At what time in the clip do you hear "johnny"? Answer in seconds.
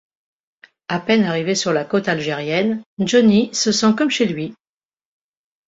2.97-3.53